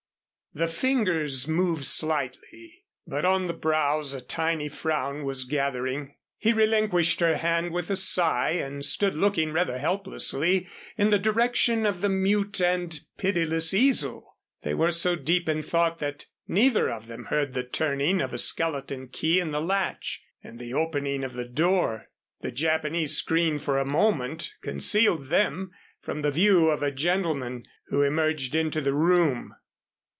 The 0.53 0.67
fingers 0.67 1.47
moved 1.47 1.85
slightly, 1.85 2.83
but 3.07 3.23
on 3.23 3.47
the 3.47 3.53
brows 3.53 4.13
a 4.13 4.19
tiny 4.19 4.67
frown 4.67 5.23
was 5.23 5.45
gathering. 5.45 6.17
He 6.37 6.51
relinquished 6.51 7.21
her 7.21 7.37
hand 7.37 7.71
with 7.71 7.89
a 7.89 7.95
sigh 7.95 8.49
and 8.59 8.83
stood 8.83 9.15
looking 9.15 9.53
rather 9.53 9.79
helplessly 9.79 10.67
in 10.97 11.09
the 11.09 11.17
direction 11.19 11.85
of 11.85 12.01
the 12.01 12.09
mute 12.09 12.59
and 12.59 12.99
pitiless 13.17 13.73
easel. 13.73 14.35
They 14.61 14.73
were 14.73 14.91
so 14.91 15.15
deep 15.15 15.47
in 15.47 15.63
thought 15.63 15.99
that 15.99 16.25
neither 16.49 16.89
of 16.91 17.07
them 17.07 17.27
heard 17.29 17.53
the 17.53 17.63
turning 17.63 18.19
of 18.19 18.33
a 18.33 18.37
skeleton 18.37 19.07
key 19.07 19.39
in 19.39 19.51
the 19.51 19.61
latch 19.61 20.21
and 20.43 20.59
the 20.59 20.73
opening 20.73 21.23
of 21.23 21.31
the 21.31 21.45
door. 21.47 22.09
The 22.41 22.51
Japanese 22.51 23.15
screen 23.17 23.57
for 23.57 23.77
a 23.77 23.85
moment 23.85 24.53
concealed 24.61 25.27
them 25.27 25.71
from 26.01 26.23
the 26.23 26.31
view 26.31 26.69
of 26.69 26.83
a 26.83 26.91
gentleman 26.91 27.63
who 27.87 28.01
emerged 28.01 28.53
into 28.53 28.81
the 28.81 28.93
room. 28.93 29.55